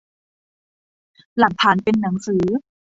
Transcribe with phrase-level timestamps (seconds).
[1.39, 2.45] หลักฐานเป็นหนังสือ